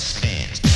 spins. 0.00 0.69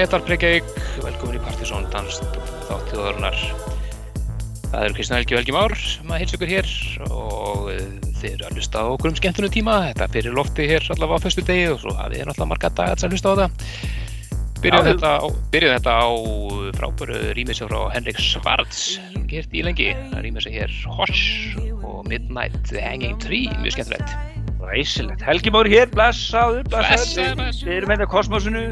Netar 0.00 0.22
Breykjavík, 0.24 0.64
velkomin 1.04 1.36
í 1.36 1.40
Partisón 1.44 1.82
Danst 1.92 2.22
þáttíðaðurinnar. 2.70 3.34
Það 4.70 4.84
eru 4.86 4.94
Kristján 4.96 5.18
Helgi 5.18 5.34
og 5.34 5.40
Helgi 5.42 5.52
Már 5.52 5.74
sem 5.76 6.14
að 6.14 6.22
hilsa 6.22 6.38
ykkur 6.38 6.52
hér 6.54 6.70
og 7.04 7.66
þið 8.22 8.28
eru 8.30 8.46
að 8.46 8.54
hlusta 8.56 8.80
á 8.80 8.84
okkur 8.94 9.10
um 9.10 9.18
skemmtunum 9.18 9.52
tíma. 9.52 9.74
Þetta 9.90 10.08
fyrir 10.14 10.38
lofti 10.38 10.70
hér 10.70 10.88
allavega 10.94 11.20
á 11.20 11.24
fyrstu 11.26 11.44
degi 11.50 11.68
og 11.74 11.82
svo 11.82 11.92
hafið 11.98 12.16
þið 12.16 12.30
náttúrulega 12.30 12.48
marga 12.54 12.72
dagar 12.80 13.04
að 13.04 13.12
hlusta 13.12 13.28
á 13.28 13.40
það. 13.42 13.68
Byrjuð 14.64 14.88
þetta, 14.88 15.12
þetta 15.52 15.98
á 16.00 16.08
frábæru 16.80 17.20
rýmisjá 17.36 17.68
frá 17.68 17.80
Henrik 17.92 18.24
Svarts, 18.24 18.86
gert 19.28 19.52
í 19.52 19.68
lengi. 19.68 19.92
Það 20.14 20.24
rýmisjá 20.30 20.56
hér 20.56 20.80
Hosh 20.96 21.60
og 21.84 22.08
Midnight 22.08 22.72
Hanging 22.72 23.20
Tree, 23.20 23.52
mjög 23.60 23.76
skemmtilegt. 23.76 24.16
Ræsilegt. 24.64 25.22
Helgi 25.24 25.52
Már 25.52 25.68
hér, 25.68 25.88
blessaður, 25.92 26.64
blessaður. 26.72 27.48
Við 27.64 27.76
erum 27.82 27.92
hérna 27.92 28.08
á 28.08 28.12
kosmosinu. 28.12 28.64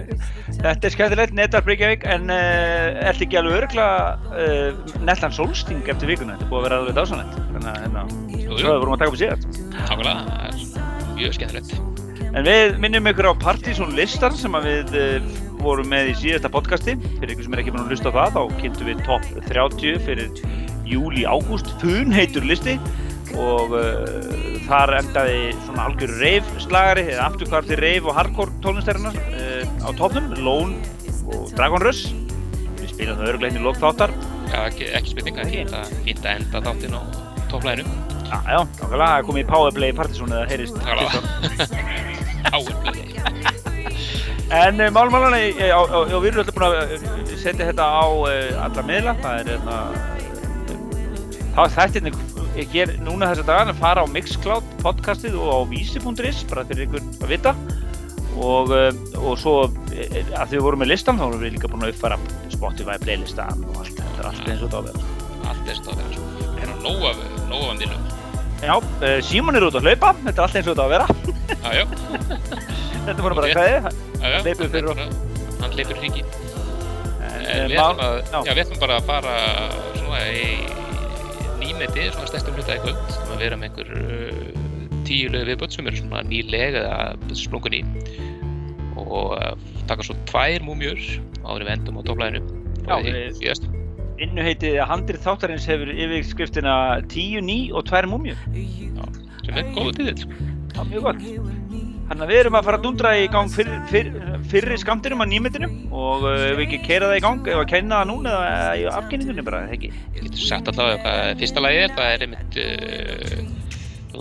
Þetta 0.59 0.89
er 0.89 0.91
skemmtilegt, 0.91 1.35
Netar 1.39 1.63
Breykjavík, 1.63 2.03
en 2.11 2.33
uh, 2.35 2.97
ert 3.07 3.21
ekki 3.23 3.39
alveg 3.39 3.61
örgla 3.61 3.85
uh, 4.33 4.39
eh, 4.43 4.97
Nellan 5.07 5.35
Solsting 5.37 5.87
eftir 5.87 6.11
vikuna. 6.11 6.35
Þetta 6.35 6.49
er 6.49 6.51
búið 6.51 6.59
að 6.59 6.67
vera 6.67 6.79
alveg 6.83 6.97
dásanlegt. 6.97 7.37
Þannig 7.53 7.69
að 7.71 7.85
hérna, 7.85 8.03
svo 8.41 8.57
við 8.57 8.81
vorum 8.83 8.97
að 8.97 9.05
taka 9.05 9.13
upp 9.13 9.21
síðan. 9.21 9.45
Takkulega, 9.77 10.25
það 10.27 10.49
er 10.49 11.13
mjög 11.21 11.37
skemmtilegt. 11.37 11.77
En 12.29 12.49
við 12.49 12.81
minnum 12.83 13.11
ykkur 13.13 13.31
á 13.31 13.35
Partizón 13.39 13.95
listar 13.95 14.35
sem 14.35 14.59
við 14.67 14.99
uh, 14.99 15.31
vorum 15.63 15.93
með 15.95 16.11
í 16.11 16.17
síðasta 16.25 16.51
podcasti. 16.51 16.97
Fyrir 17.21 17.37
ykkur 17.37 17.47
sem 17.47 17.55
er 17.55 17.63
ekki 17.63 17.77
búin 17.77 17.85
að 17.85 17.95
hlusta 17.95 18.11
á 18.11 18.17
það, 18.19 18.35
þá 18.35 18.59
kynntum 18.65 18.91
við 18.91 19.05
top 19.07 19.31
30 19.47 20.03
fyrir 20.09 20.43
júli-ágúst. 20.91 21.71
Fun 21.79 22.11
heitur 22.19 22.51
listi 22.51 22.81
og 23.37 23.75
uh, 23.77 24.59
þar 24.69 24.95
endaði 24.99 25.41
svona 25.67 25.89
algjör 25.89 26.15
reif-slagari 26.23 27.05
eða 27.13 27.29
afturkvarti 27.29 27.79
reif 27.81 28.09
og 28.09 28.17
hardcore 28.17 28.55
tónlistarinnar 28.65 29.17
uh, 29.17 29.65
á 29.85 29.89
tópnum, 29.99 30.31
Lone 30.41 30.79
og 31.29 31.51
Dragon 31.57 31.85
Rush. 31.85 32.13
Við 32.79 32.93
spilum 32.95 33.19
það 33.19 33.33
örugleginni 33.33 33.65
lókþáttar 33.65 34.15
Já, 34.49 34.61
ekki, 34.65 34.87
ekki 34.97 35.13
spilninga, 35.13 35.49
þetta 35.51 35.83
fýnt 36.07 36.25
að 36.25 36.39
enda 36.39 36.63
þáttinn 36.65 36.97
á 36.97 37.03
tóplæðinu 37.51 37.97
Já, 38.29 38.39
já, 38.45 38.59
nákvæmlega, 38.61 39.09
það 39.09 39.27
komið 39.29 39.43
í 39.43 39.49
Powerplay 39.49 39.95
Partizón 39.97 40.35
eða 40.37 40.49
heyrist. 40.51 40.77
Powerplay. 42.49 43.07
En 44.59 44.81
uh, 44.81 44.89
málmálan, 44.93 45.37
við 45.37 45.63
erum 45.69 46.43
alltaf 46.43 46.57
búin 46.57 46.67
að 46.69 46.93
setja 47.41 47.69
þetta 47.71 47.85
á 47.89 48.05
alla 48.69 48.85
miðla, 48.89 49.17
það 49.23 49.41
er 49.41 49.47
hérna, 49.55 49.77
þá 51.57 52.38
þættirni 52.49 52.73
hér 52.73 52.93
núna 53.05 53.29
þessa 53.33 53.45
dagan 53.47 53.73
að 53.73 53.81
fara 53.81 54.03
á 54.05 54.07
Mixcloud 54.09 54.65
podcastið 54.83 55.35
og 55.39 55.49
á 55.53 55.59
vísi.is, 55.69 56.45
bara 56.49 56.65
fyrir 56.69 56.87
ykkur 56.87 57.03
að 57.23 57.29
vita 57.31 57.53
og, 58.39 58.71
og 59.19 59.39
svo 59.39 59.55
að 59.67 60.49
því 60.49 60.57
við 60.57 60.63
vorum 60.65 60.81
með 60.83 60.93
listan 60.93 61.19
þá 61.19 61.27
erum 61.29 61.43
við 61.43 61.53
líka 61.57 61.71
búin 61.71 61.85
að 61.87 61.93
uppfæra 61.95 62.19
Spotify 62.53 62.97
playlistan 63.03 63.65
og 63.67 63.81
allt 63.83 63.97
þetta 63.99 64.19
er 64.23 64.27
allt 64.31 64.49
eins 64.49 64.63
og 64.63 64.69
þetta 64.69 64.77
á 64.77 64.81
að 64.81 64.87
vera. 64.89 65.01
Allt 65.49 65.65
eins 65.69 65.79
og 65.79 65.85
þetta 65.85 65.91
á 65.91 65.93
að 65.93 65.99
vera, 65.99 66.11
sko. 66.15 66.23
Það 66.49 66.63
er 66.63 66.69
að 66.73 66.81
nóga 66.85 67.07
af 67.09 67.17
miðlum. 67.79 68.03
Já, 68.59 68.75
Símon 69.23 69.55
er 69.55 69.69
út 69.69 69.79
að 69.79 69.87
hlaupa, 69.87 70.11
þetta 70.25 70.39
er 70.39 70.45
allt 70.47 70.57
eins 70.59 70.67
og 70.67 70.73
þetta 70.73 70.83
á 70.83 70.89
að 70.89 70.95
vera. 70.97 71.07
Já, 71.49 71.71
já. 71.79 71.85
Þetta 73.09 73.21
voru 73.25 73.35
bara 73.39 73.49
fyrir 74.69 74.91
okkur. 74.93 75.09
Hann 75.59 75.73
leipur 75.79 75.97
hringi. 76.03 76.23
Við 77.49 78.61
ætlum 78.61 78.83
bara 78.83 78.99
að 78.99 79.07
fara 79.09 79.35
svona 79.97 80.21
í 80.29 80.35
nýmeti, 81.79 82.09
svona 82.11 82.27
stærstum 82.27 82.57
hluta 82.59 82.75
í 82.75 82.81
kvöld. 82.83 82.99
Ætlum 83.07 83.35
að 83.35 83.43
vera 83.45 83.59
með 83.59 83.69
einhver 83.69 83.91
uh, 83.95 85.03
tíu 85.07 85.31
lögu 85.31 85.49
viðböld 85.53 85.75
sem 85.75 85.91
eru 85.91 86.01
svona 86.01 86.23
nýleg 86.27 86.79
eða 86.81 87.37
splungun 87.39 87.77
í. 87.79 87.83
Og 88.99 89.37
uh, 89.37 89.53
taka 89.91 90.07
svo 90.07 90.17
tvær 90.31 90.65
múmjur 90.67 90.99
áður 91.45 91.67
við 91.69 91.75
endum 91.77 92.01
á 92.01 92.03
topplæðinu. 92.09 92.43
Já, 92.89 93.55
innuheitið 94.19 94.81
að 94.83 94.91
handrið 94.91 95.25
þáttarins 95.29 95.69
hefur 95.71 95.95
yfirskriftina 95.95 96.75
tíu 97.13 97.43
ný 97.45 97.61
og 97.71 97.87
tvær 97.87 98.11
múmjur. 98.11 98.43
Já, 98.59 99.07
sem 99.47 99.63
er 99.63 99.73
góðu 99.77 99.97
tíðil. 100.01 100.29
Já, 100.75 100.83
mjög 100.91 101.11
gott. 101.11 101.58
Þannig 102.09 102.25
að 102.25 102.31
við 102.33 102.39
erum 102.41 102.57
að 102.57 102.65
fara 102.65 102.79
að 102.79 102.85
dundra 102.87 103.11
í 103.21 103.25
gang 103.29 103.51
fyrr, 103.53 103.71
fyrr, 103.91 104.07
fyrri 104.49 104.77
skamtinum 104.81 105.21
á 105.21 105.27
nýmyndinum 105.29 105.75
og 105.93 106.23
ef 106.25 106.39
uh, 106.39 106.55
við 106.57 106.63
ekki 106.65 106.79
keira 106.87 107.11
það 107.11 107.19
í 107.19 107.25
gang, 107.27 107.51
ef 107.53 107.61
að 107.61 107.69
kenna 107.75 107.99
það 108.01 108.09
núna 108.09 108.33
eða 108.47 108.71
í 108.81 108.87
afkynningunni 108.95 109.45
bara, 109.45 109.61
ekki? 109.75 109.91
Ég 110.17 110.25
getur 110.25 110.47
sagt 110.47 110.71
allavega 110.73 111.03
hvað 111.05 111.43
fyrsta 111.43 111.65
lagi 111.67 111.83
er, 111.83 111.93
það 111.99 112.15
er 112.15 112.25
einmitt 112.25 112.59
uh, 112.65 113.69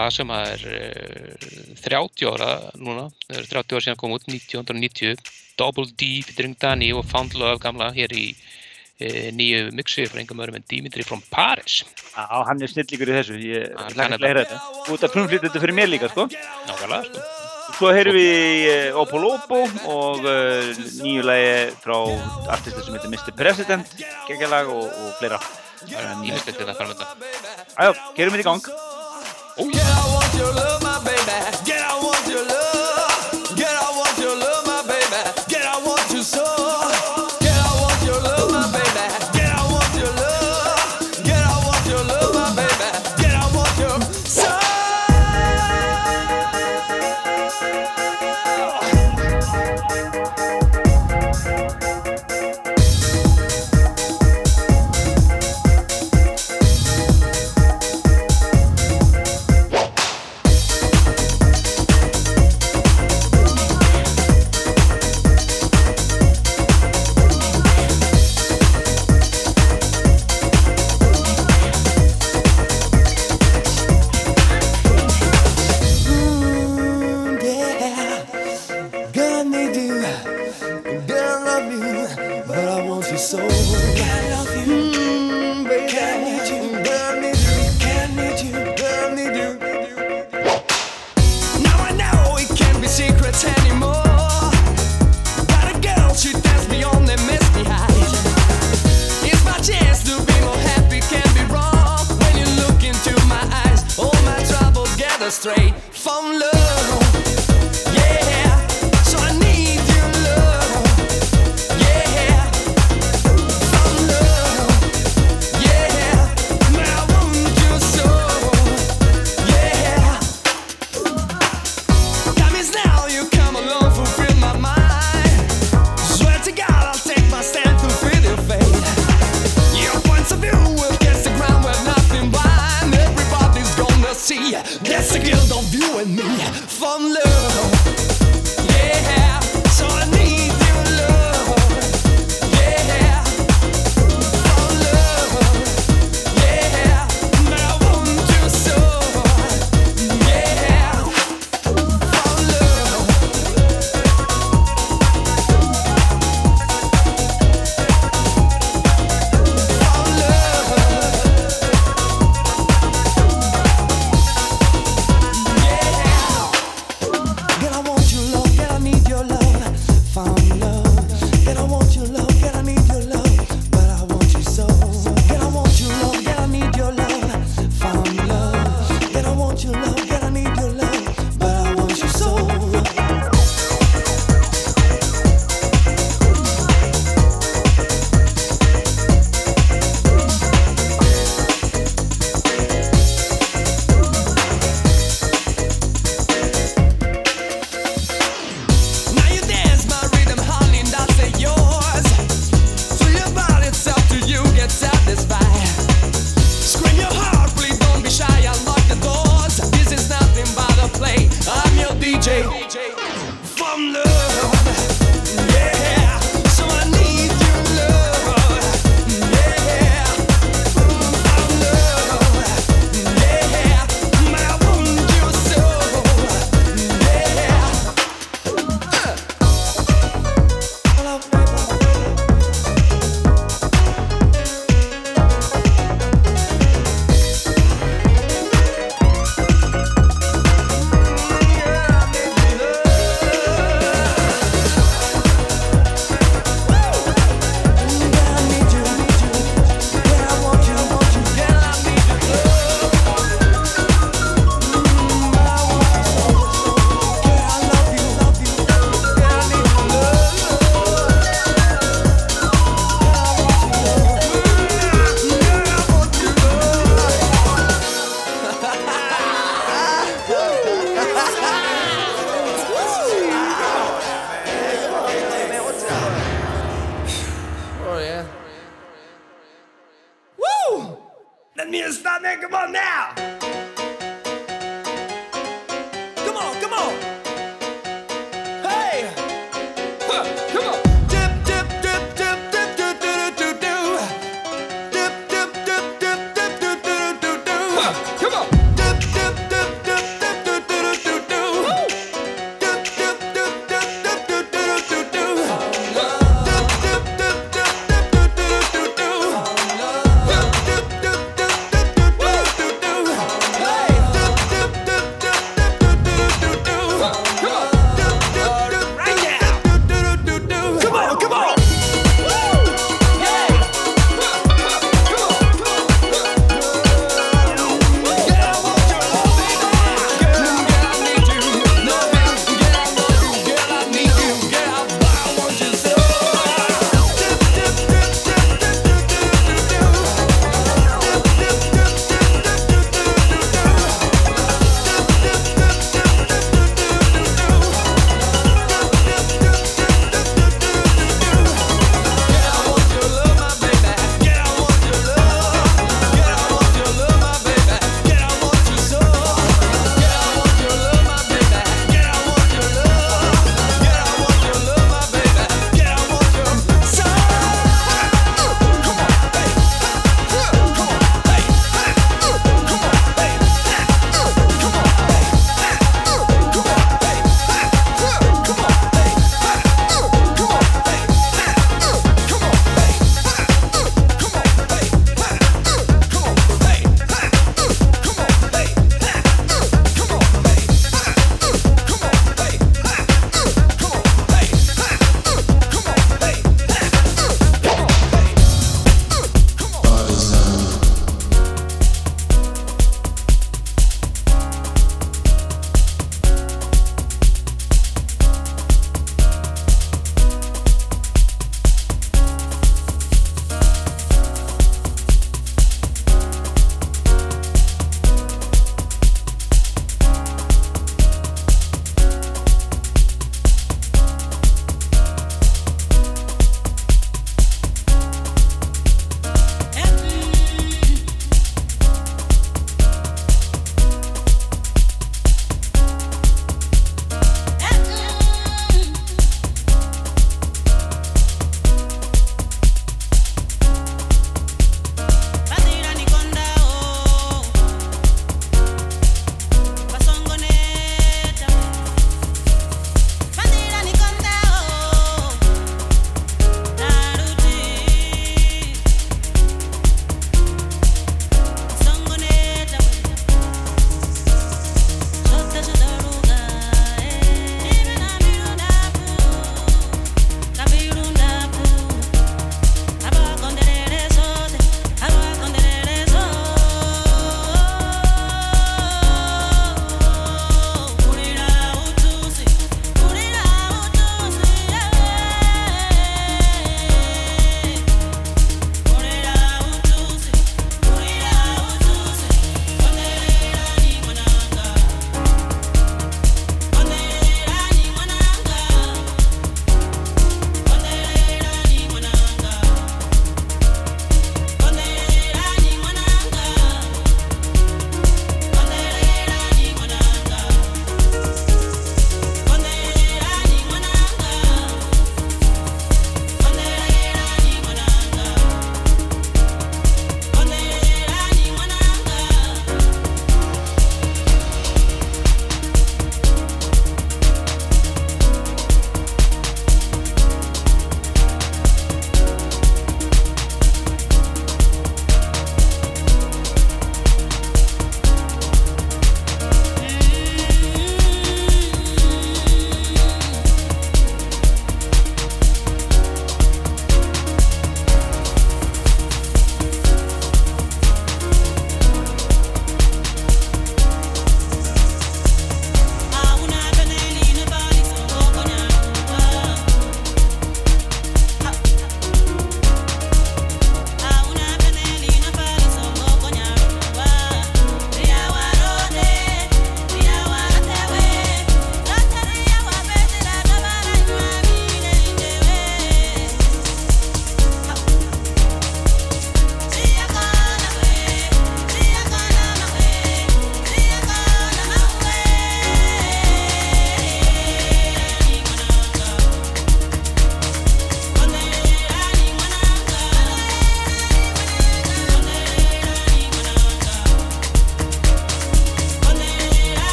lag 0.00 0.12
sem 0.16 0.34
er 0.34 0.66
uh, 0.72 1.46
30 1.86 2.28
ára 2.32 2.50
núna, 2.74 3.06
það 3.28 3.40
er 3.44 3.48
30 3.54 3.78
ára 3.78 3.86
síðan 3.86 4.02
kom 4.02 4.18
út, 4.18 4.28
1990, 4.34 5.32
Double 5.62 5.86
D, 5.94 6.10
Featuring 6.26 6.58
Danny 6.58 6.90
og 6.90 7.06
Found 7.12 7.38
Love 7.38 7.62
gamla 7.62 7.92
hér 7.94 8.18
í 8.18 8.26
uh, 8.34 9.30
nýju 9.30 9.70
mixi 9.78 10.10
frá 10.10 10.24
engum 10.24 10.42
öðrum 10.42 10.58
en 10.58 10.66
Dimitri 10.66 11.06
from 11.06 11.22
Paris. 11.30 11.84
Já, 12.10 12.26
hann 12.50 12.66
er 12.66 12.74
snillíkur 12.74 13.14
í 13.14 13.18
þessu, 13.20 13.38
ég 13.46 13.78
hlaka 13.94 14.16
að 14.18 14.26
læra 14.26 14.42
þetta. 14.42 14.62
Þú 14.88 14.98
ert 14.98 15.10
að 15.10 15.18
prumflýta 15.20 15.48
þetta 15.52 15.68
fyrir 15.68 15.84
mér 15.84 15.94
líka, 15.94 16.10
sko? 16.10 16.26
Nákvæmlega, 16.66 17.04
sko. 17.12 17.45
Svo 17.76 17.90
heyrðum 17.92 18.16
við 18.16 18.62
eh, 18.72 18.96
Oppo 18.96 19.18
Lobo 19.20 19.58
og 19.92 20.24
uh, 20.24 20.70
nýju 21.02 21.26
lægi 21.28 21.50
frá 21.82 21.98
artisti 22.54 22.80
sem 22.86 22.96
heitir 22.96 23.12
Mr. 23.12 23.36
President, 23.36 23.92
geggjalag 24.24 24.72
og, 24.72 24.88
og 24.88 25.12
fleira. 25.20 25.42
Það 25.82 26.00
er 26.00 26.18
nýjum 26.22 26.40
stundin 26.40 26.72
að 26.72 26.80
fara 26.80 26.94
með 26.94 27.04
þetta. 27.04 27.32
Æjá, 27.76 27.92
gerum 28.16 28.38
við 28.38 28.46
í 28.46 28.48
gang. 28.48 28.72
Oh 29.56 29.68
yeah! 29.72 29.96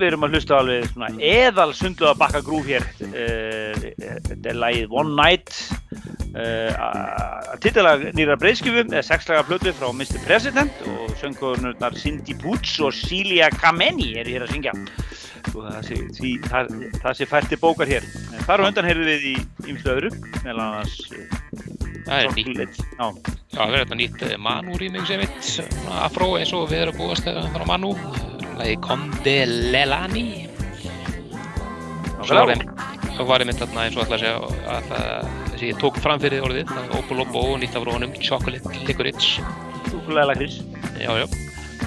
Við 0.00 0.10
erum 0.10 0.26
að 0.26 0.36
hlusta 0.36 0.58
alveg 0.58 0.86
svona 0.90 1.10
eðal 1.30 1.70
sundluða 1.76 2.16
bakka 2.20 2.42
grúf 2.46 2.68
hér. 2.70 2.86
Uh, 3.04 3.86
þetta 4.00 4.52
er 4.52 4.58
lagið 4.58 4.96
One 5.02 5.14
Night, 5.18 5.54
uh, 6.32 7.54
titilag 7.62 8.08
nýra 8.18 8.38
breyðskjöfum, 8.40 8.92
eða 8.94 9.06
sexlaga 9.06 9.46
plötu 9.48 9.74
frá 9.76 9.90
Mr. 9.92 10.20
President 10.26 10.84
og 10.94 11.14
söngkonurnar 11.20 11.98
Cindy 12.00 12.36
Boots 12.42 12.78
og 12.84 12.96
Celia 12.96 13.50
Kameni 13.60 14.14
er 14.20 14.30
hér 14.30 14.46
að 14.46 14.56
syngja. 14.56 14.76
Og 15.54 15.64
það 15.64 15.86
sé, 15.86 16.00
því, 16.18 16.32
það, 16.46 16.74
það 17.00 17.14
sé 17.18 17.28
færti 17.30 17.60
bókar 17.60 17.90
hér. 17.90 18.08
En 18.30 18.44
þar 18.44 18.64
á 18.64 18.68
undan 18.68 18.90
heyrðum 18.90 19.08
við 19.08 19.28
í 19.32 19.36
ymslu 19.72 19.94
öðru, 19.96 20.12
meðal 20.44 20.66
annars 20.66 20.98
Það 22.10 22.24
er 22.24 22.32
nýtt. 22.34 22.78
Já, 22.98 23.04
það 23.54 23.74
er 23.74 23.82
þetta 23.84 23.98
nýtt 24.00 24.22
eh, 24.26 24.36
Manu 24.42 24.78
rýming 24.80 25.06
sem 25.06 25.20
mitt, 25.22 25.50
afró 26.00 26.32
eins 26.38 26.52
og 26.56 26.66
við 26.70 26.86
erum 26.86 26.96
að 26.96 27.02
búast 27.04 27.26
þegar 27.26 27.50
frá 27.54 27.66
Manu. 27.68 27.92
Lagi 28.60 28.76
Conde 28.84 29.46
Lelani. 29.72 30.48
Svo 32.20 32.44
var 32.44 33.28
var 33.28 33.42
einmitt 33.42 33.60
þarna 33.60 33.84
eins 33.86 33.96
og 33.96 34.02
ætla 34.04 34.16
að 34.16 34.22
segja 34.22 34.34
að 34.74 34.88
það, 34.90 35.30
þessi 35.52 35.68
ég 35.70 35.78
tók 35.80 36.00
fram 36.04 36.20
fyrir 36.20 36.44
orðið, 36.44 36.68
það 36.68 36.82
er 36.82 36.98
Opolopo 36.98 37.44
og 37.54 37.56
nýtt 37.62 37.78
af 37.78 37.86
rónum 37.88 38.12
Chocolate 38.20 38.82
Licorice. 38.88 39.44
Súkulega 39.88 40.26
lakrís. 40.28 40.60
Já, 41.00 41.12
já, 41.22 41.26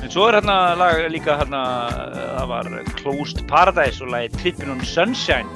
En 0.01 0.09
svo 0.11 0.25
er 0.27 0.39
hérna 0.39 0.57
lag 0.75 1.05
líka 1.13 1.37
hérna, 1.39 1.61
það 2.39 2.49
var 2.51 2.71
Closed 2.97 3.45
Paradise 3.47 4.01
og 4.03 4.11
lagið 4.15 4.41
Trippin' 4.41 4.73
on 4.73 4.81
Sunshine 4.81 5.47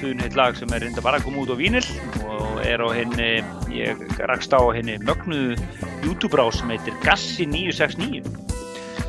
Funhitt 0.00 0.36
lag 0.36 0.56
sem 0.56 0.72
er 0.72 0.84
reynda 0.84 1.04
bara 1.04 1.20
að 1.20 1.28
koma 1.28 1.44
út 1.44 1.52
á 1.52 1.56
vínil 1.60 1.84
og 2.24 2.64
er 2.64 2.80
á 2.80 2.88
henni, 2.96 3.30
ég 3.76 4.00
rakst 4.24 4.56
á 4.56 4.60
henni 4.72 4.96
mögnuðu 5.04 5.60
YouTube-rá 6.08 6.48
sem 6.56 6.72
heitir 6.72 6.96
Gassi969 7.04 8.24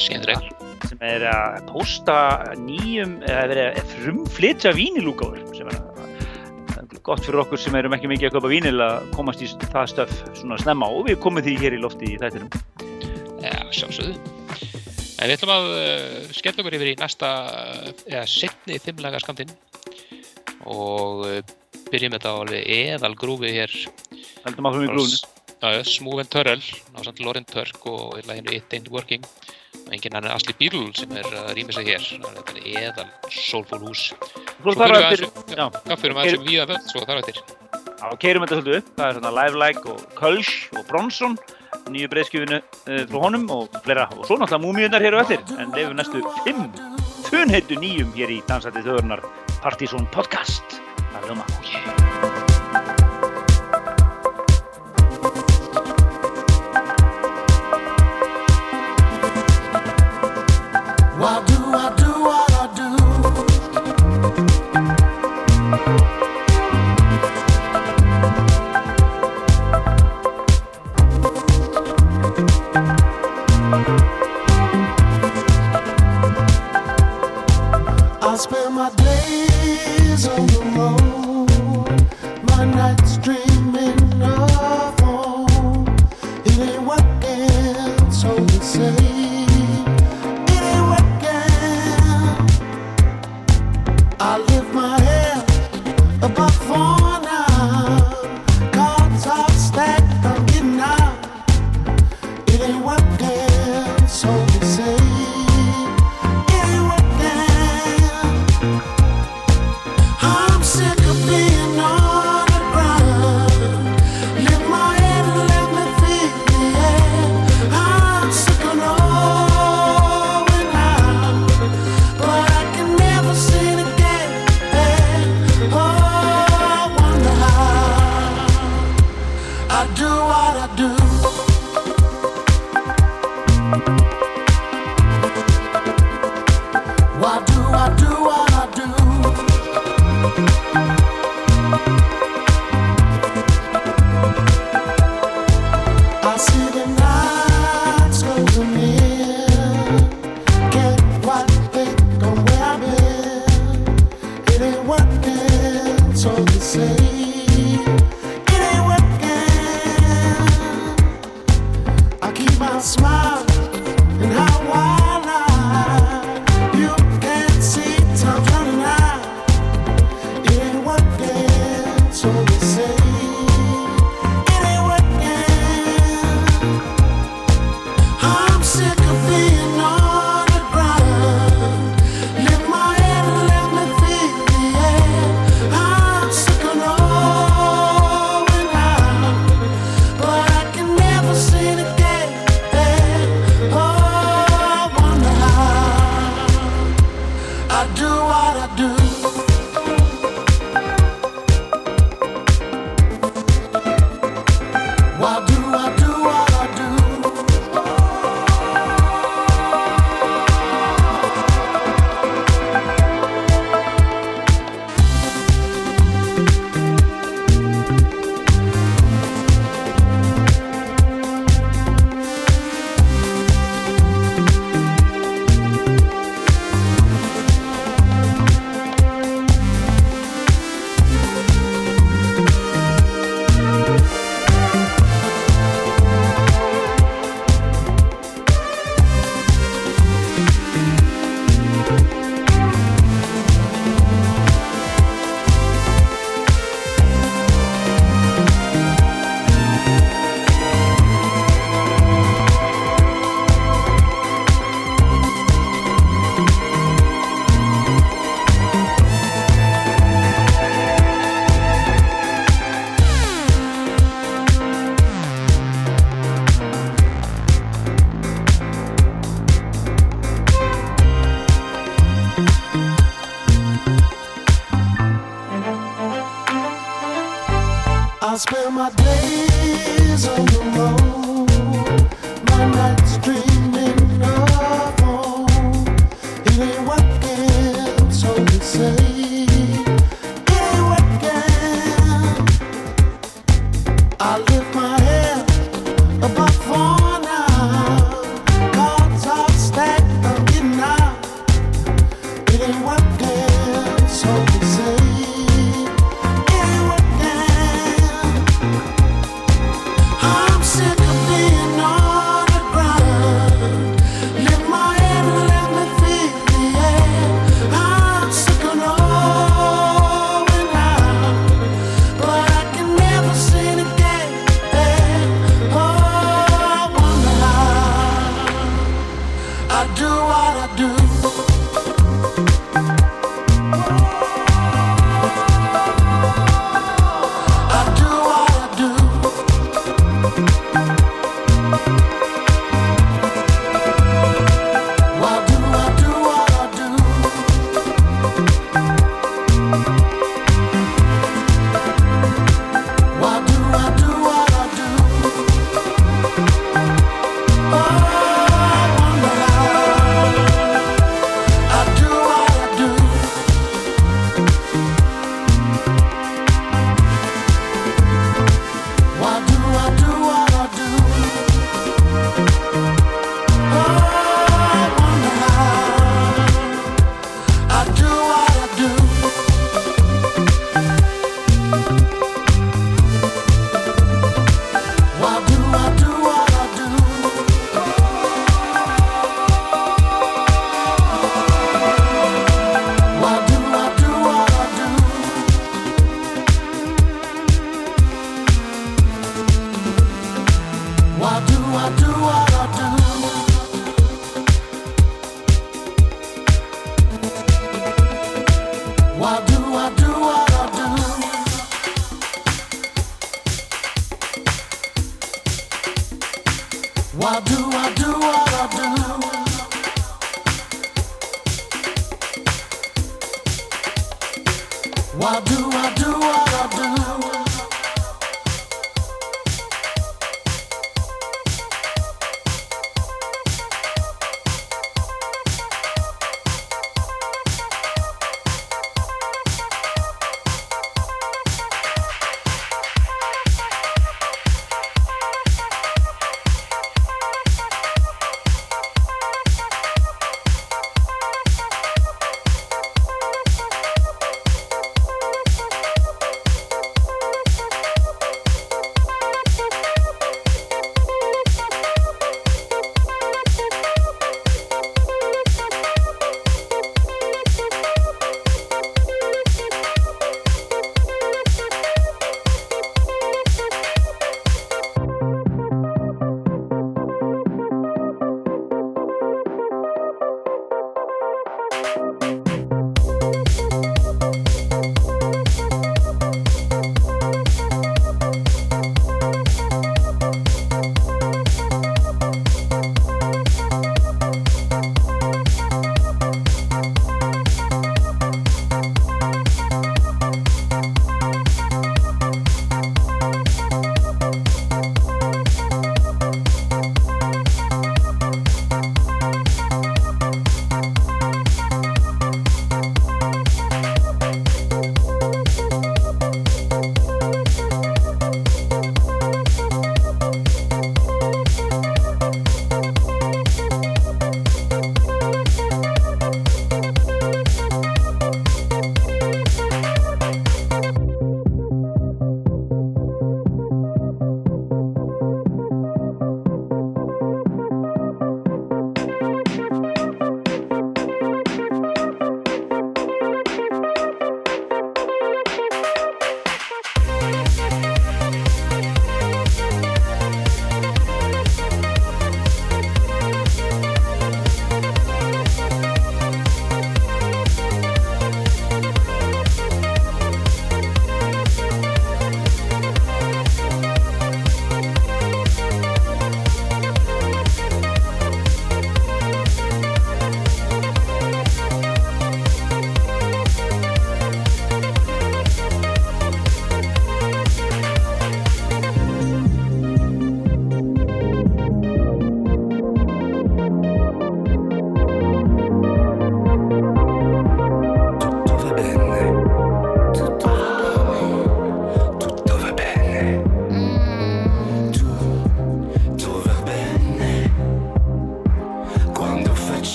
skemmtileg. 0.00 0.63
Sem 0.88 1.02
er 1.04 1.26
að 1.30 1.58
posta 1.70 2.16
nýjum, 2.60 3.18
eða 3.26 3.48
verið 3.52 3.66
að 3.66 3.92
frumflytja 3.96 4.74
vínilúkáður 4.76 5.44
sem 5.56 5.70
er 5.72 5.82
gott 7.04 7.20
fyrir 7.24 7.42
okkur 7.42 7.60
sem 7.60 7.74
erum 7.76 7.92
ekki 7.96 8.08
mikið 8.08 8.30
að 8.30 8.36
köpa 8.38 8.50
vínil 8.52 8.78
að 8.80 9.10
komast 9.12 9.42
í 9.44 9.48
það 9.66 9.90
stöf 9.92 10.14
svona 10.38 10.56
snemma 10.62 10.88
og 10.88 11.08
við 11.08 11.18
komum 11.20 11.44
því 11.44 11.56
hér 11.60 11.76
í 11.76 11.80
lofti 11.82 12.14
í 12.14 12.20
þættinum 12.20 12.48
Já, 13.44 13.60
sjálfsögðu. 13.76 14.14
En 15.20 15.28
við 15.28 15.34
ætlum 15.36 15.52
að 15.52 15.66
uh, 15.74 16.30
skella 16.32 16.62
okkur 16.62 16.76
yfir 16.78 16.90
í 16.94 16.96
næsta, 16.96 17.30
eða 18.08 18.24
setni 18.30 18.78
þimlaga 18.80 19.20
skamtinn 19.20 19.52
og 20.64 21.26
uh, 21.28 21.52
byrjum 21.90 22.16
þetta 22.16 22.32
á 22.32 22.40
alveg 22.40 22.72
eðal 22.78 23.12
grúfi 23.20 23.52
hér. 23.52 23.74
Heldum 24.46 24.70
að 24.70 24.78
hún 24.78 24.86
í 24.86 24.92
grúinu 24.94 25.20
Já, 25.64 25.68
já, 25.78 25.84
Smooth 25.88 26.20
and 26.20 26.28
Turrell, 26.32 26.64
násamt 26.92 27.20
Lauren 27.24 27.46
Turk 27.48 27.86
og 27.88 28.18
laginu 28.28 28.52
It 28.52 28.72
Ain't 28.76 28.90
Working. 28.92 29.24
Enginn 29.92 30.16
annar 30.16 30.36
Asli 30.36 30.54
Bírl 30.58 30.86
sem 30.96 31.12
er 31.18 31.26
að 31.28 31.50
rýma 31.58 31.74
sig 31.76 31.90
hér. 31.92 32.06
Þetta 32.24 32.54
er 32.60 32.86
eðal 32.88 33.10
soulful 33.30 33.82
hús. 33.84 34.06
Svo 34.62 34.74
fyrir 34.78 35.26
já, 35.50 35.66
fyrir 36.00 36.16
við 36.18 36.38
um 36.38 36.46
víða 36.48 36.68
völd, 36.70 36.88
svo 36.88 37.04
þar 37.04 37.20
eftir. 37.20 37.42
Já, 38.04 38.06
keirum 38.20 38.44
þetta 38.44 38.58
svolítið 38.60 38.78
upp. 38.80 38.88
Það 38.96 39.06
er 39.10 39.18
svona 39.18 39.34
Live 39.38 39.60
Like 39.60 39.92
og 39.92 40.06
Kölsch 40.18 40.54
og 40.78 40.86
Bronson, 40.88 41.36
nýju 41.92 42.10
breyðskjöfinu 42.12 42.60
uh, 42.60 43.04
frá 43.10 43.20
honum 43.26 43.46
og 43.54 43.78
fleira. 43.84 44.08
Og 44.18 44.28
svo 44.28 44.40
náttúrulega 44.40 44.64
múmiunar 44.64 45.04
hér 45.04 45.18
og 45.18 45.24
eftir. 45.24 45.44
En 45.58 45.72
leifum 45.76 46.00
næstu 46.00 46.24
fimm 46.44 46.68
funheittu 47.28 47.80
nýjum 47.80 48.12
hér 48.16 48.36
í 48.36 48.40
Dansætti 48.48 48.84
þjóðurnar 48.84 49.24
Partizón 49.64 50.08
Podcast. 50.14 50.80
Það 51.12 51.22
er 51.22 51.30
hljóma. 51.30 52.03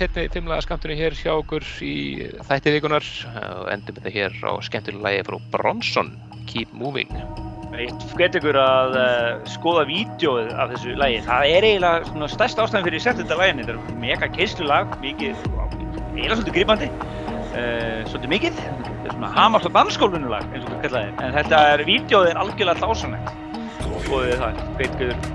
Setni 0.00 0.28
fimmlega 0.32 0.64
skamtunni 0.64 0.96
hér 0.96 1.14
hjá 1.18 1.34
okkur 1.34 1.64
í 1.84 1.94
þætti 2.48 2.72
vikunar 2.76 3.06
og 3.36 3.68
endum 3.72 3.98
þetta 3.98 4.12
hér 4.14 4.36
á 4.48 4.52
skemmtilega 4.64 5.04
lagi 5.04 5.24
frá 5.28 5.36
Bronson, 5.52 6.12
Keep 6.48 6.72
Moving. 6.72 7.10
Ég 7.80 7.92
hvet 8.18 8.34
ykkur 8.36 8.56
að 8.60 8.96
uh, 8.98 9.28
skoða 9.48 9.86
vídjóið 9.88 10.50
af 10.52 10.72
þessu 10.72 10.96
lagi. 11.00 11.20
Það 11.24 11.44
er 11.48 11.66
eiginlega 11.68 12.28
stærst 12.32 12.60
ástæðan 12.60 12.86
fyrir 12.88 13.00
að 13.00 13.04
setja 13.06 13.22
þetta 13.22 13.38
lagin. 13.40 13.62
Þetta 13.62 13.76
er 13.76 14.00
mega 14.02 14.28
keislulag, 14.34 14.96
mikið, 15.04 15.44
eiginlega 15.46 16.38
svolítið 16.40 16.56
gripandi, 16.58 16.90
uh, 16.90 18.00
svolítið 18.10 18.34
mikið. 18.34 18.60
Þetta 18.60 18.98
er 19.04 19.16
svona 19.16 19.32
hamast 19.36 19.70
og 19.70 19.76
dansskólfunulag, 19.78 20.48
eins 20.50 20.66
og 20.66 20.74
þú 20.74 20.82
kallaði. 20.86 21.14
En 21.24 21.36
þetta 21.38 21.62
er, 21.70 21.84
vídjóið 21.88 22.32
er 22.32 22.42
algjörlega 22.42 22.84
dásanlegt. 22.84 23.36
Skoðið 24.04 24.42
það, 24.42 24.60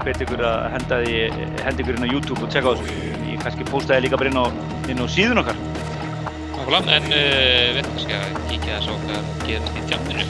hvet 0.05 0.25
ykkur 0.25 0.45
að 0.45 0.67
henda 0.75 1.01
því, 1.05 1.19
henda 1.63 1.85
ykkur 1.85 1.97
inn 1.99 2.05
á 2.05 2.09
YouTube 2.09 2.41
og 2.43 2.53
tjekka 2.53 2.73
á 2.73 2.77
þessu. 2.81 3.34
Kannski 3.45 3.65
postaði 3.69 4.07
líka 4.07 4.17
bara 4.17 4.31
inn 4.31 4.39
á, 4.41 4.45
inn 4.89 5.01
á 5.01 5.05
síðun 5.05 5.37
okkar. 5.43 5.59
Nákvæmlega, 6.55 6.95
en 6.97 7.03
uh, 7.11 7.17
við 7.75 7.81
ætlum 7.83 7.91
kannski 7.93 8.15
að 8.17 8.39
kíkja 8.49 8.79
þess 8.79 8.93
okkar 8.95 9.19
að 9.19 9.27
gera 9.45 9.65
í 9.69 9.83
tjandinu. 9.85 10.23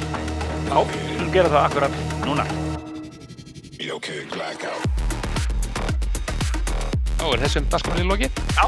Já, 0.66 0.78
við 0.90 1.06
skulum 1.14 1.30
gera 1.38 1.54
það 1.54 1.68
akkurat 1.70 1.96
núna. 2.26 2.48
You 3.80 3.96
okay, 3.96 4.26
blackout? 4.34 4.84
Þá 7.16 7.26
er 7.30 7.46
þessum 7.46 7.70
dagskólinni 7.72 8.10
lokið. 8.12 8.44
Já, 8.60 8.66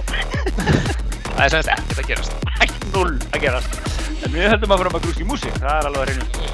Það 1.37 1.43
er 1.43 1.51
semst 1.53 1.69
ekkert 1.75 1.99
að 2.01 2.07
gerast. 2.09 2.37
ekki 2.63 2.87
null 2.95 3.11
að 3.27 3.43
gerast. 3.43 3.75
En 4.23 4.31
við 4.33 4.47
höldum 4.47 4.71
að 4.73 4.79
fara 4.81 4.93
að 4.95 5.03
grúski 5.03 5.27
músík, 5.27 5.57
það 5.59 5.73
er 5.75 5.89
alveg 5.89 6.01
að 6.01 6.07
reyna. 6.13 6.53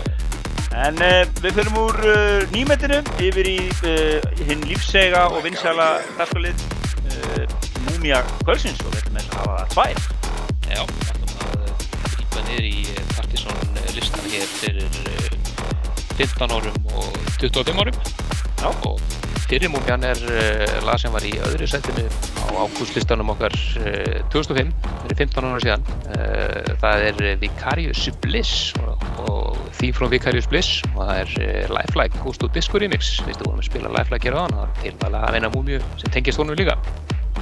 En 0.83 0.97
uh, 1.05 1.19
við 1.45 1.59
fyrir 1.59 1.77
úr 1.77 1.99
uh, 2.09 2.47
nýmetinu 2.55 2.97
yfir 3.21 3.51
í 3.53 3.59
uh, 3.85 4.31
hinn 4.49 4.65
lífsega 4.65 5.27
og 5.29 5.45
vinsæla 5.45 5.91
dagskólið 6.17 6.65
uh, 6.65 7.52
Múmia 8.03 8.17
Kvölsins 8.43 8.81
og 8.83 8.91
við 8.91 8.97
ætlum 8.99 9.15
að 9.15 9.27
hafa 9.31 9.53
það 9.55 9.69
tvær. 9.71 9.99
Já, 10.67 10.79
ætlum 10.83 11.29
að 11.45 11.53
uh, 11.55 11.83
grípa 12.03 12.41
niður 12.49 12.65
í 12.67 12.71
uh, 12.91 12.97
Partisan 13.15 13.77
listan 13.95 14.25
hér 14.27 14.49
fyrir 14.57 14.97
uh, 15.07 15.37
15 16.17 16.51
árum 16.57 16.89
og 16.91 17.15
25 17.37 17.79
árum. 17.79 18.01
Já. 18.59 18.67
og 18.89 18.99
fyrir 19.45 19.71
múmjan 19.71 20.03
er 20.09 20.19
lag 20.83 20.99
sem 20.99 21.15
var 21.15 21.23
í 21.23 21.31
öðru 21.47 21.69
setinu 21.71 22.03
á 22.43 22.47
ágústlistanum 22.65 23.31
okkar 23.37 23.55
uh, 23.85 24.19
2005, 24.35 24.75
fyrir 25.05 25.21
15 25.23 25.47
ára 25.47 25.63
síðan. 25.63 25.87
Það 26.83 27.07
er 27.07 27.23
Vicarious 27.39 28.03
Bliss 28.19 28.75
og, 28.83 29.63
Theme 29.79 29.95
from 29.95 30.11
Vicarious 30.11 30.51
Bliss. 30.51 30.83
Og 30.91 31.07
það 31.07 31.23
er 31.23 31.71
Lifelike 31.79 32.19
Ghost 32.27 32.43
of 32.43 32.51
Disco 32.51 32.83
Remix. 32.83 33.15
Við 33.23 33.39
vorum 33.47 33.63
að 33.63 33.71
spila 33.71 33.95
Lifelike 33.95 34.27
hér 34.27 34.35
á 34.35 34.43
hann 34.43 34.59
og 34.59 34.63
það 34.67 34.69
er 34.75 34.85
tilvæglega 34.91 35.25
að 35.31 35.35
vinna 35.39 35.55
múmju 35.55 35.83
sem 36.03 36.17
tengist 36.19 36.43
honum 36.43 36.59
líka 36.59 36.75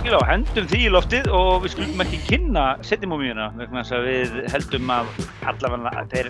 Já, 0.01 0.17
hendum 0.25 0.65
því 0.65 0.79
í 0.87 0.89
loftið 0.89 1.27
og 1.37 1.61
við 1.61 1.73
skulum 1.75 2.01
ekki 2.01 2.17
kynna 2.25 2.63
setjumómíuna 2.85 3.51
vegna 3.53 3.83
þess 3.83 3.93
að 3.93 4.07
við 4.07 4.31
heldum 4.49 4.89
að 4.95 5.11
allavega 5.51 5.91
að 6.01 6.15
þeir 6.15 6.29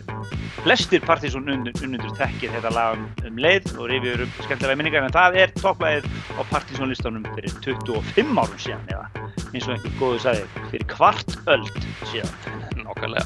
flestir 0.58 1.02
partysón 1.06 1.48
unnundur 1.48 2.18
þekkir 2.20 2.52
þetta 2.58 2.72
lag 2.76 3.00
um, 3.00 3.08
um 3.30 3.40
leið 3.40 3.72
og 3.78 3.88
rifjur 3.94 4.26
upp 4.28 4.36
skemmtilega 4.44 4.78
minningar 4.82 5.08
en 5.08 5.16
það 5.16 5.40
er 5.46 5.56
topplæðið 5.62 6.06
á 6.36 6.42
partysónlistanum 6.52 7.26
fyrir 7.32 7.52
25 7.64 8.44
árum 8.44 8.60
síðan 8.60 8.92
eða 8.92 9.08
eins 9.56 9.66
og 9.66 9.74
einhver 9.78 9.98
góðu 10.04 10.20
sagði 10.28 10.68
fyrir 10.68 10.88
kvart 10.92 11.32
öld 11.56 11.76
síðan. 12.12 12.34
nákvæmlega 12.84 13.24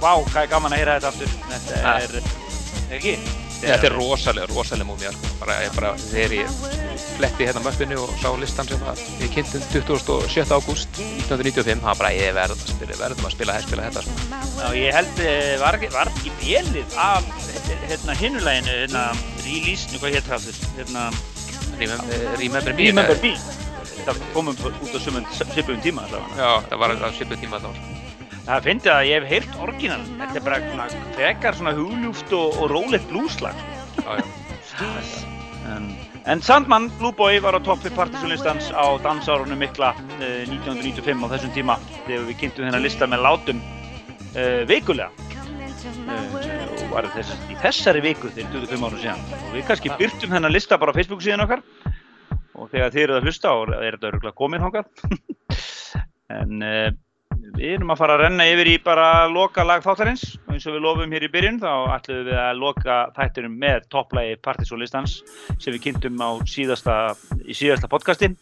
Vá, 0.00 0.12
hvað 0.30 0.42
er 0.42 0.50
gaman 0.54 0.72
að 0.74 0.80
heyra 0.80 0.96
þetta 0.98 1.10
aftur. 1.12 1.32
Þetta 1.50 1.94
er, 2.00 2.34
ekki? 2.96 3.14
Þetta 3.60 3.86
er 3.90 3.94
rosalega, 3.98 4.46
rosalega 4.54 4.88
múmið, 4.88 5.16
sko. 5.18 5.32
Bara, 5.42 5.56
ég 5.66 5.74
bara, 5.76 5.90
þegar 6.00 6.32
ég 6.38 6.54
fletti 7.18 7.44
hérna 7.48 7.60
möppinu 7.64 7.98
og 8.00 8.14
sá 8.22 8.30
listan 8.40 8.68
sem 8.70 8.86
að 8.88 9.02
við 9.20 9.34
kynntum 9.34 9.66
27. 9.74 10.54
ágúst 10.56 11.00
1995, 11.02 11.82
það 11.82 11.90
var 11.90 11.98
bara, 12.00 12.12
ég 12.16 12.32
verð 12.38 12.56
að 12.56 12.62
spila, 12.72 12.96
verðum 13.02 13.28
að 13.28 13.34
spila, 13.36 13.58
spila 13.66 13.88
þetta, 13.90 14.04
sko. 14.06 14.40
Já, 14.62 14.70
ég 14.80 14.96
held, 14.96 15.20
eh, 15.26 15.52
var, 15.60 15.76
ekki- 15.76 15.92
var 15.92 16.12
bjelið 16.40 16.96
af 16.96 17.28
hérna 17.90 18.16
hinnuleginu, 18.22 18.78
hérna, 18.80 19.04
release-nu, 19.44 20.00
hvað 20.00 20.16
hétt 20.16 20.30
það 20.32 20.40
aftur? 20.40 20.64
Hérna, 20.80 21.10
Remember, 21.80 22.36
remember 22.38 22.74
me. 22.74 22.86
Remember 22.90 23.16
Me. 23.22 23.36
Það 24.04 24.18
komum 24.34 24.56
út 24.56 24.96
á 24.96 24.98
svipum 25.00 25.80
tíma 25.80 26.02
allavega. 26.04 26.36
Já, 26.36 26.50
það 26.68 26.78
var 26.82 26.92
að 26.96 27.14
svipuð 27.16 27.40
tíma 27.40 27.60
sko. 27.60 27.70
Það 28.50 28.64
finnst 28.66 28.86
ég 28.88 28.90
að 28.96 29.06
ég 29.06 29.20
hef 29.20 29.30
heyrt 29.30 29.58
orginal. 29.62 30.00
Þetta 30.18 30.38
er 30.40 30.42
bara 30.42 30.56
svona, 30.64 30.86
frekar 31.14 31.54
svona 31.54 31.72
hugljúft 31.76 32.32
og, 32.34 32.56
og 32.58 32.70
rólegt 32.72 33.12
já. 33.14 34.14
En, 35.70 35.84
en 36.26 36.40
Sandman, 36.42 36.88
Blue 36.98 37.14
Boy, 37.14 37.38
var 37.44 37.54
á 37.54 37.62
toppi 37.62 37.92
partysónlistans 37.94 38.72
á 38.74 38.98
dansárunum 39.04 39.60
mikla 39.60 39.92
uh, 39.94 40.42
1995 40.50 41.22
á 41.22 41.26
þessum 41.30 41.52
tíma 41.54 41.76
þegar 42.08 42.24
við 42.26 42.38
kynntum 42.40 42.66
þennan 42.66 42.82
lista 42.82 43.06
með 43.06 43.22
látum 43.26 43.60
uh, 44.34 44.62
vikulega. 44.66 45.12
Uh, 46.10 46.34
og 46.74 46.90
var 46.90 47.06
þess, 47.14 47.36
í 47.52 47.58
þessari 47.60 48.02
viku 48.02 48.32
þegar 48.34 48.50
25 48.56 48.88
árum 48.88 49.02
síðan. 49.04 49.22
Og 49.44 49.54
við 49.54 49.68
kannski 49.68 49.92
byrtum 50.00 50.34
þennan 50.34 50.54
lista 50.56 50.80
bara 50.80 50.90
á 50.90 50.98
Facebook 50.98 51.22
síðan 51.22 51.44
okkar 51.46 51.62
og 52.58 52.66
þegar 52.74 52.90
þið 52.96 53.04
eruð 53.04 53.20
að 53.20 53.30
hlusta 53.30 53.54
og 53.54 53.72
er 53.76 53.94
þetta 53.94 54.10
öruglega 54.10 54.36
komin 54.42 54.66
hongað. 54.66 54.90
en 56.40 56.66
uh, 56.66 56.90
við 57.56 57.74
erum 57.76 57.92
að 57.94 58.00
fara 58.00 58.16
að 58.16 58.22
renna 58.24 58.46
yfir 58.50 58.70
í 58.70 58.76
bara 58.84 59.08
loka 59.30 59.64
lag 59.66 59.82
þáttarins 59.84 60.24
og 60.46 60.54
eins 60.54 60.66
og 60.68 60.76
við 60.76 60.84
lofum 60.84 61.14
hér 61.14 61.26
í 61.26 61.30
byrjun 61.32 61.60
þá 61.62 61.72
ætlum 61.96 62.24
við 62.28 62.38
að 62.42 62.60
loka 62.60 62.96
þættinum 63.16 63.58
með 63.62 63.86
topplægi 63.94 64.38
Partysólistans 64.44 65.18
sem 65.58 65.74
við 65.74 65.82
kynntum 65.88 66.22
á 66.22 66.30
síðasta, 66.48 66.96
í 67.44 67.56
síðasta 67.56 67.90
podcasti. 67.90 68.32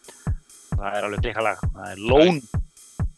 Það 0.75 0.89
er 0.95 1.07
alveg 1.07 1.23
dekka 1.25 1.45
lag. 1.45 1.63
Það 1.75 1.93
er 1.93 2.03
Lone 2.11 2.63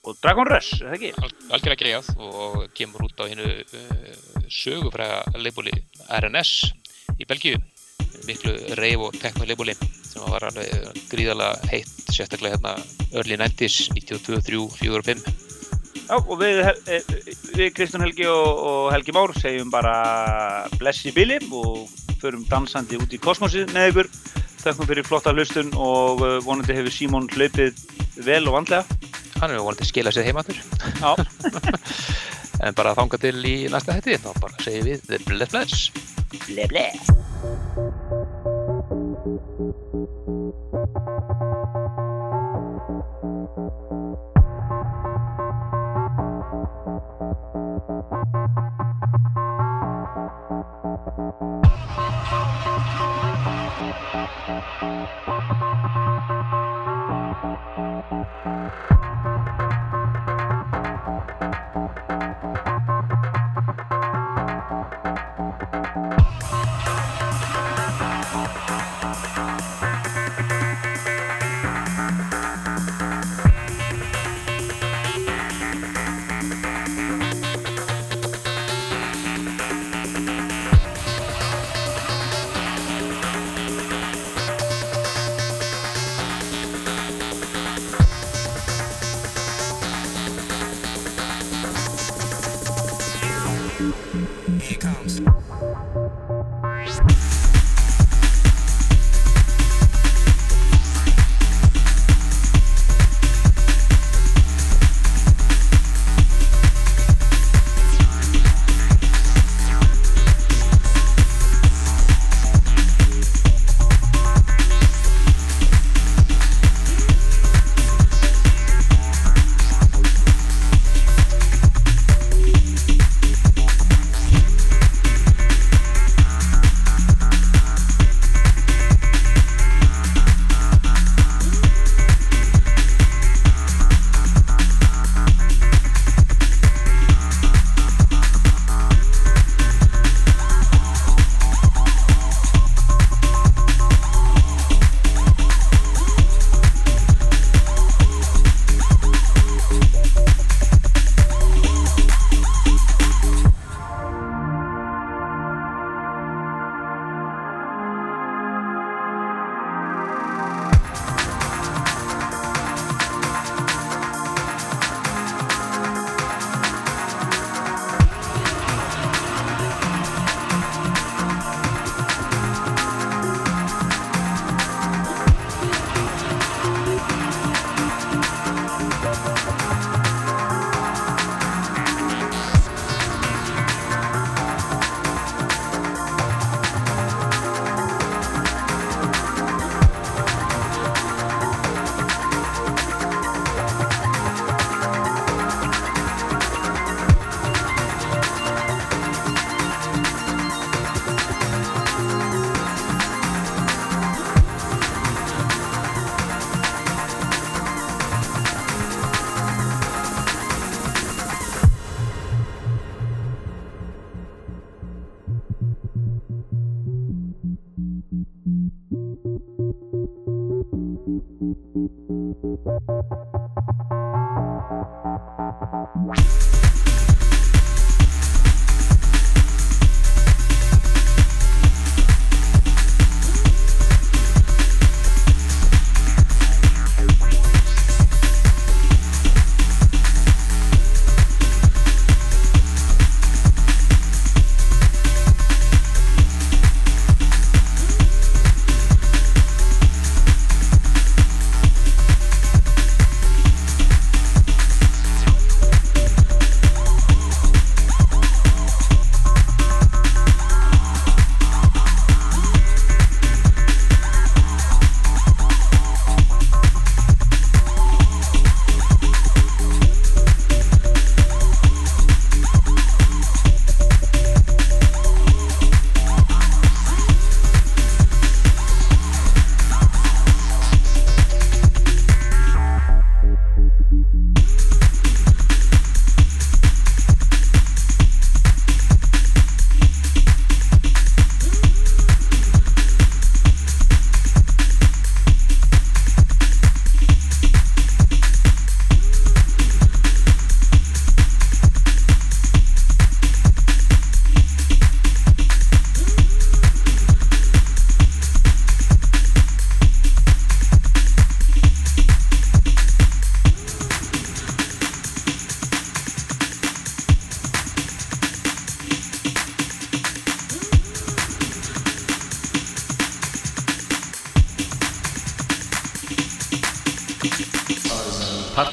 og 0.02 0.18
Dragon 0.24 0.50
Rush, 0.50 0.82
er 0.82 0.90
það 0.90 0.98
ekki? 0.98 1.12
Al- 1.22 1.58
algjörlega 1.58 1.82
greiðað 1.84 2.08
og 2.26 2.56
kemur 2.78 3.06
út 3.06 3.22
á 3.22 3.26
hinnu 3.30 3.52
uh, 3.52 4.16
sögufræga 4.50 5.22
leibúli 5.38 5.76
RNS 6.10 6.56
í 7.22 7.28
Belgíu 7.30 7.62
miklu 8.26 8.54
reif 8.78 9.02
og 9.06 9.16
tekno 9.22 9.46
leibúli 9.50 9.76
sem 9.78 10.26
var 10.26 10.44
alveg 10.50 11.00
gríðalega 11.12 11.70
heitt 11.72 12.12
sérstaklega 12.12 12.58
hérna 12.58 12.74
early 13.14 13.38
90s 13.40 13.92
92, 13.94 14.42
3, 14.50 14.62
4 14.82 15.00
og 15.00 15.08
5 15.08 15.61
Já, 16.12 16.18
og 16.20 16.42
við, 16.42 16.58
eh, 16.92 17.06
við 17.56 17.70
Kristján 17.72 18.04
Helgi 18.04 18.26
og, 18.28 18.58
og 18.68 18.88
Helgi 18.92 19.14
Már 19.16 19.32
segjum 19.40 19.70
bara 19.72 20.68
bless 20.76 21.06
í 21.08 21.14
bili 21.16 21.38
og 21.56 21.88
förum 22.20 22.44
dansandi 22.50 23.00
út 23.00 23.16
í 23.16 23.20
kosmosið 23.22 23.72
með 23.72 23.94
ykkur. 23.94 24.10
Þakkum 24.62 24.90
fyrir 24.90 25.08
flotta 25.08 25.32
hlustun 25.32 25.72
og 25.72 26.20
eh, 26.28 26.36
vonandi 26.44 26.76
hefur 26.76 26.92
Símon 26.92 27.32
hlaupið 27.32 27.80
vel 28.28 28.44
og 28.52 28.60
vandlega. 28.60 28.84
hann 29.40 29.56
er 29.56 29.64
vonandi 29.64 29.88
að 29.88 29.90
skila 29.90 30.12
sér 30.14 30.28
heimatur 30.28 30.58
Já, 31.02 31.16
en 32.68 32.76
bara 32.78 32.94
þanga 32.94 33.18
til 33.24 33.40
í 33.42 33.56
næsta 33.72 33.96
hætti 33.96 34.20
þá 34.22 34.36
bara 34.38 34.62
segjum 34.62 34.92
við 34.92 35.26
bless 35.32 35.56
bless 35.56 35.92
ble 36.46 36.68
ble. 36.68 36.86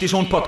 Partizón 0.09 0.27
podcast 0.31 0.48